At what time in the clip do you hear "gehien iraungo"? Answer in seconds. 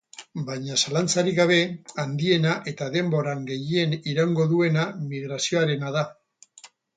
3.51-4.47